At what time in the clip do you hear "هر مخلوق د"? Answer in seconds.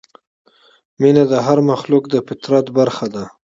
1.45-2.15